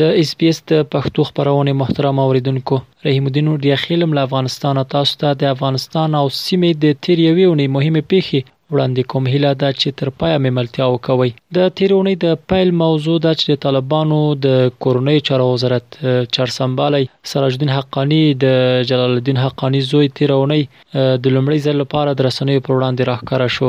[0.00, 2.76] د اس پی اس د پښتو خبرونه محترم اوریدونکو
[3.06, 7.66] رحیم الدین ډیا خیلم له افغانستانه تاسو ته د افغانستان او سیمې د تریوي ونې
[7.76, 8.40] مهمه پیخي
[8.72, 13.36] وړاندې کوم هیله ده چې تر پایه مملتیا وکوي د تیرونی د پیل موضوع د
[13.42, 14.54] چې طالبانو د
[14.86, 15.86] کورنۍ چارو وزارت
[16.36, 18.56] چرسمبالي سراج الدین حقانی د
[18.92, 23.68] جلال الدین حقانی زوی تیرونی د لومړي ځل لپاره د رسنیو پر وړاندې راخاره شو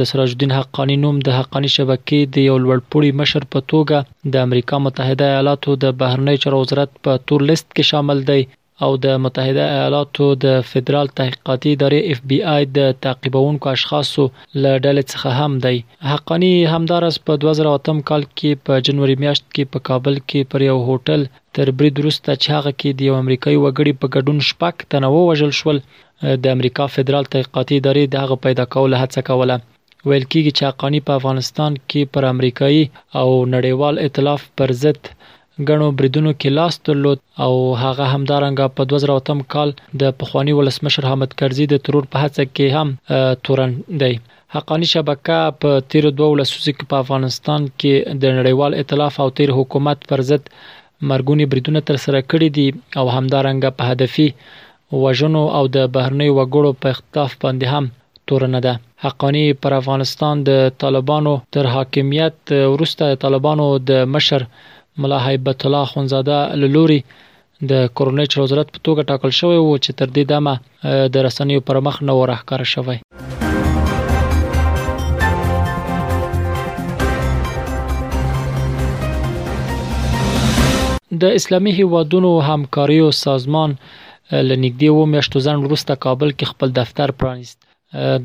[0.00, 4.48] د سراج الدین حقانی نوم د حقانی شبکې د یو لوړپوړي مشر په توګه د
[4.48, 8.42] امریکا متحده ایالاتو د بهرنی چارو وزارت په تور لیست کې شامل دی
[8.84, 14.24] او د متحده ایالاتو د فدرال تحقیقاتي ادارې اف بي آی د تعقیبونکو اشخاصو
[14.62, 15.76] له ډلې څخه هم دی
[16.12, 20.78] حقانی همدارس په 2008 کال کې په جنوري میاشت کې په کابل کې پر یو
[20.88, 21.20] هوټل
[21.58, 25.76] تر برید وروسته چاغه کې د امریکایي وګړي په ګډون شپک تنوع وژل شول
[26.42, 29.56] د امریکا فدرال تحقیقاتي ادارې دغه پیدا کول هڅه کوله
[30.08, 32.84] ویل کېږي چې حقانی په افغانستان کې پر امریکایي
[33.20, 35.00] او نړیوال ائتلاف پر ضد
[35.68, 37.52] ګڼو بریدونو کې لاس درلود او
[37.82, 42.78] هغه همدارنګه په 2008 کال د پخوانی ولسمشر حامد کرزي د ترور په هڅه کې
[42.78, 44.16] هم تورن دی
[44.54, 49.52] حقانی شبکه په 13 دوله سوزي کې په افغانستان کې د نړیوال ائتلاف او تیر
[49.58, 50.50] حکومت پر ضد
[51.12, 52.66] مرګونی بریدونه تر سره کړي دي
[53.00, 54.26] او همدارنګه په هدفي
[55.06, 57.92] وژنو او د بهرنی وګړو په اختلاف باندې هم
[58.30, 58.74] تورنه ده
[59.06, 64.48] حقانی پر افغانستان د طالبانو تر حاکمیت وروسته طالبانو د مشر
[65.02, 66.96] ملا هیبت الله خونزاده لوري
[67.70, 70.54] د کورنۍ چارو وزارت په توګه ټاکل شوی و چې تر دې دمه
[71.12, 72.98] د رسنیو پر مخ نه ورخکار شوی
[81.24, 83.70] د اسلامي هیوادونو همکاریو سازمان
[84.50, 87.58] لنګدي و میاشتو ځن وروسته کابل کې خپل دفتر پرانیست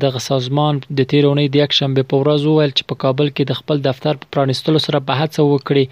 [0.08, 3.62] دغه سازمان د تیرونی د یک شنبه په ورځ ویل چې په کابل کې د
[3.64, 5.86] خپل دفتر په پرانیستلو سره به هڅه وکړي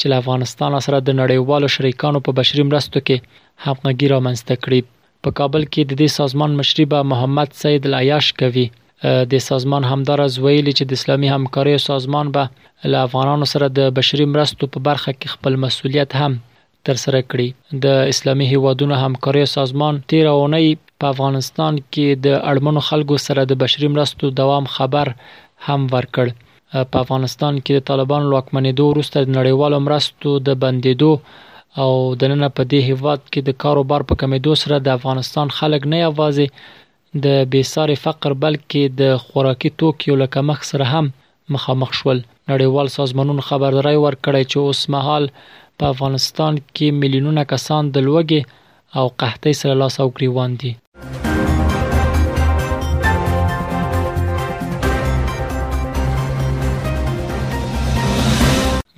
[0.00, 4.80] چې له افغانستان سره د نړیوالو شریکانو په بشري مرستو کې همغږي رامنځته کړي
[5.26, 8.66] په کابل کې د دې سازمان مشري به محمد سید العیاش کوي
[9.32, 12.44] د سازمان همدار از ویلي چې د اسلامي همکارۍ سازمان به
[12.92, 16.38] له افغانانو سره د بشري مرستو په برخه کې خپل مسولیت هم
[16.88, 17.48] تر سره کړي
[17.86, 20.68] د اسلامي هیوادونو همکارۍ سازمان 13 اونۍ
[21.02, 25.12] په افغانستان کې د اړمنو خلکو سره د بشري مرستو دوام خبر
[25.68, 26.36] هم ورکړ
[26.90, 31.12] په افغانستان کې د طالبان لوکمنېدو وروسته د نړیوالو مرستو د بندیدو
[31.82, 31.90] او
[32.20, 35.98] د نن په دې هیواد کې د کاروبار په کمیدو سره د افغانستان خلک نه
[36.06, 36.46] یوازې
[37.26, 41.06] د بیساري فقر بلکې د خوراکي توکو لکه مخ سره هم
[41.56, 42.18] مخامخ شول
[42.50, 45.24] نړیوال سازمانونو خبرداري ورکړی چې اوس مهال
[45.78, 50.72] په افغانستان کې میلیونونه کسان د لوږې او قحطۍ سره لاس او ګریوان دي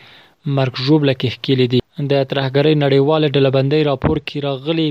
[0.56, 1.80] مرګ ژوبله کې ښکېلې دي
[2.12, 4.88] د ترهګرۍ نړیواله ډلبندۍ راپور کې راغلي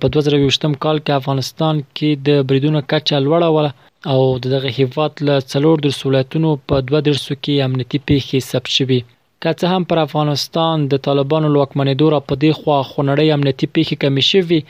[0.00, 3.70] په 2023م کال کې افغانستان کې د بریدونو کچه لوړه وله
[4.12, 7.10] او دغه هیواد له څلور د سولاتونو په 200
[7.44, 8.98] کې امنیتي پیښې ثبت شوه
[9.42, 13.94] که څه هم پر افغانستان د طالبانو لوکمنېدو را په دې خوا خونړی امنیتي پیښې
[14.02, 14.60] کمې شوې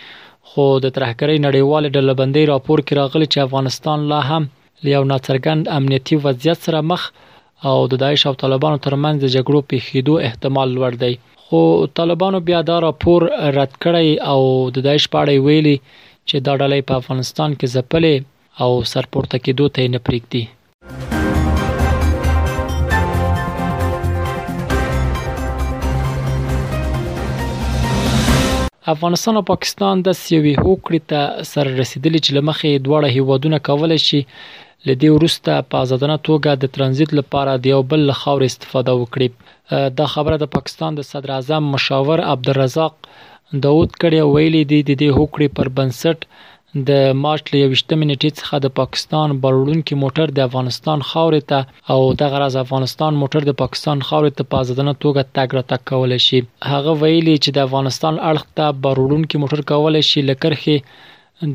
[0.51, 4.43] خو د ترهګرۍ نړیواله ډلبندۍ راپور کې راغلي چې افغانستان لا هم
[4.85, 7.31] له یو ناڅرګند امنیتي وضعیت سره مخ دی
[7.71, 11.59] او د داعش او طالبانو ترمنځ د جګړو پیښېدو احتمال لوړ دی خو
[11.99, 13.21] طالبانو بیا دا راپور
[13.59, 14.41] رد کړی او
[14.79, 15.77] د داعش پاړې ویلي
[16.29, 18.15] چې دا ډلې په افغانستان کې ځپلې
[18.63, 20.43] او سرپورته کېدو ته نه پریږدي
[28.95, 31.21] افغانستان او پاکستان د سیوی هوکړې ته
[31.53, 34.21] سر رسیدلی چې لمخې دواړه هیوادونه کولای شي
[34.89, 39.29] له دې وروسته په آزادانه توګه د ترانزیت لپاره د یو بل خاور استفاده وکړي
[39.99, 42.95] دا خبره د پاکستان د صدر اعظم مشاور عبدالرزاق
[43.67, 46.19] داود کړي ویلي دی د دې هوکړې پر بنسټ
[46.89, 52.01] د مارچ له 28 منټې څخه د پاکستان بارولونکو موټر د افغانستان خاورې ته او
[52.21, 56.17] د غرض افغانستان موټر د پاکستان خاورې ته په ځدنه توګه تګ را تک کول
[56.27, 56.41] شي
[56.73, 60.79] هغه ویلي چې د افغانستان اړخ ته بارولونکو موټر کول شي لکرخي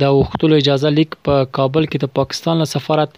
[0.02, 3.12] د وختلو اجازه لیک په کابل کې د پاکستان له سفارت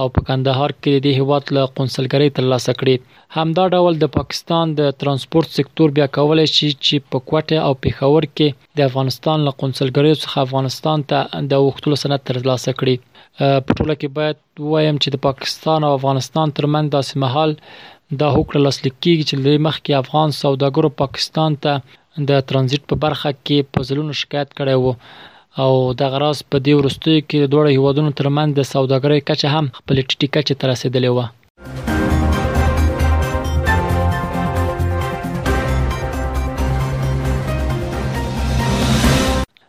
[0.00, 2.94] او په کندهار کې د هیواد له قونسلګری ترلاسه کړي
[3.36, 8.22] همدا ډول د پاکستان د ترانسپورت سکتور بیا کولای شي چې په کوټه او پیښور
[8.36, 8.48] کې
[8.80, 12.96] د افغانستان له قونسلګری څخه افغانستان ته د وختلو سند ترلاسه کړي
[13.66, 14.36] په ټوله کې باید
[14.74, 17.50] وایم چې د پاکستان او افغانستان ترمن داسې مهال
[18.20, 23.34] دا هوکړه لاسلیک کیږي چې لري مخکې افغان سوداګرو پاکستان ته د ترانزیت په برخه
[23.36, 24.94] کې په ځلونو شکایت کړی وو
[25.62, 29.96] او د غراس په دی ورستیو کې دوه هیوادونو ترمن د سوداګرۍ کچه هم خپل
[30.08, 31.18] ټیټی کچه تر رسیدلې و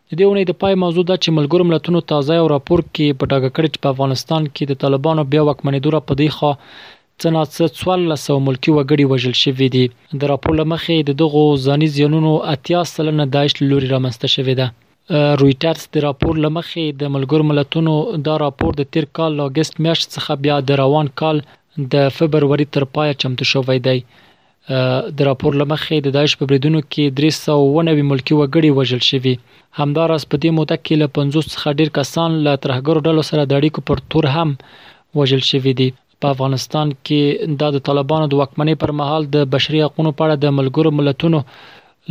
[0.09, 3.25] د دې ونې د پای موضوع د چې ملګرو ملتونو تازه او راپور کې په
[3.31, 6.51] ډاګه کړی چې په افغانستان کې د طالبانو بیا وکمنې دوره په دی خو
[7.21, 9.85] څناڅه څوال لسو ملکی وګړي وژل شوې دي
[10.21, 14.73] د راپور لمخې د دغو ځاني زیانونو اتیا سلنه داعش لوري رامنځته شوې ده دا.
[15.41, 17.93] رويټرز د راپور لمخې د ملګرو ملتونو
[18.27, 21.37] دا راپور د تیر کال لاګست میاشت څخه بیا د روان کال
[21.95, 23.99] د فبرवरी تر پای چمتو شوې دی
[25.19, 29.33] د راپور لمخې د داعش په بریدونو کې 390 ملکی وګړي وژل شوي
[29.79, 33.53] همدارس په دې موده کې له 50 څخه ډیر کسان له ترهګرو ډلو سره د
[33.59, 34.49] اړیکو پر تور هم
[35.21, 35.89] وژل شوي دي
[36.23, 37.21] په افغانستان کې
[37.63, 41.39] دا د طالبانو د وکمنۍ پر مهال د بشري حقوقو په اړه د ملګرو ملتونو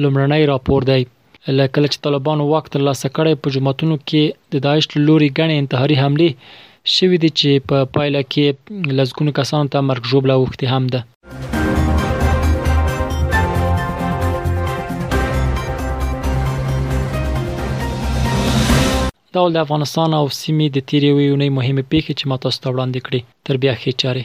[0.03, 1.03] لومړنی راپور دی
[1.49, 4.23] لکه چې طالبانو واک ترلاسه کړی په جمعتونو کې
[4.55, 6.29] د داعش لوري غنې انتحاري حمله
[6.95, 8.45] شوې دي چې په پا پایله کې
[8.99, 11.01] لزګونو کسانو ته مرګ ژوبله وخته هم ده
[19.35, 23.21] دا ول د افغانستان او سیمې د تیریوي یونې مهمه پیښه چې ماته ستوړاندې کړې
[23.45, 24.25] تر بیا خې چاره